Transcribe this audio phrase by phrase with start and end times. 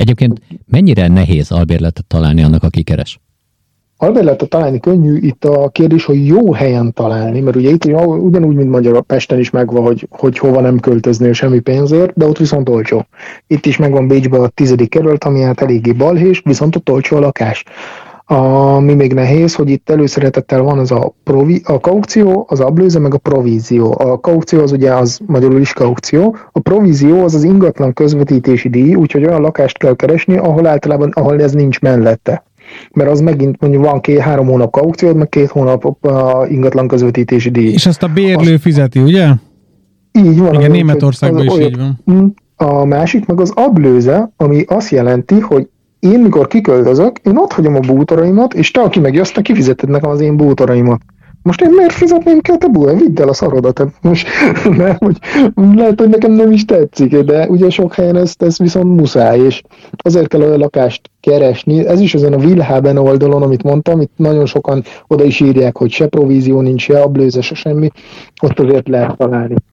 [0.00, 3.20] Egyébként mennyire nehéz albérletet találni annak, aki keres?
[3.96, 8.70] Albérletet találni könnyű, itt a kérdés, hogy jó helyen találni, mert ugye itt ugyanúgy, mint
[8.70, 13.06] Magyar Pesten is megvan, hogy, hogy hova nem költöznél semmi pénzért, de ott viszont olcsó.
[13.46, 17.20] Itt is megvan Bécsben a tizedik kerület, ami hát eléggé balhés, viszont ott olcsó a
[17.20, 17.64] lakás.
[18.32, 23.14] Ami még nehéz, hogy itt előszeretettel van az a, provi, a kaukció, az ablőze, meg
[23.14, 23.94] a provízió.
[23.98, 28.94] A kaukció az ugye az magyarul is kaukció, a provízió az az ingatlan közvetítési díj,
[28.94, 32.44] úgyhogy olyan lakást kell keresni, ahol általában, ahol ez nincs mellette.
[32.92, 37.50] Mert az megint mondjuk van két, három hónap kaukciód, meg két hónap a ingatlan közvetítési
[37.50, 37.72] díj.
[37.72, 38.62] És ezt a bérlő azt...
[38.62, 39.28] fizeti, ugye?
[40.12, 40.54] Így van.
[40.54, 41.98] Igen, Németországban is így van.
[42.12, 42.26] Mm.
[42.56, 45.68] A másik meg az ablőze, ami azt jelenti, hogy
[46.00, 50.10] én mikor kiköltözök, én ott hagyom a bútoraimat, és te, aki megjössz, te kifizeted nekem
[50.10, 51.00] az én bútoraimat.
[51.42, 52.96] Most én miért fizetném ki a te bútor?
[52.96, 53.86] Vidd el a szarodat.
[54.00, 54.28] Most,
[54.78, 55.18] mert, hogy
[55.54, 59.62] lehet, hogy nekem nem is tetszik, de ugye sok helyen ezt, ezt viszont muszáj, és
[59.96, 61.86] azért kell olyan lakást keresni.
[61.86, 65.90] Ez is ezen a Wilhaben oldalon, amit mondtam, itt nagyon sokan oda is írják, hogy
[65.90, 67.90] se provízió nincs, se ablőze, se semmi,
[68.42, 69.54] ott azért lehet találni.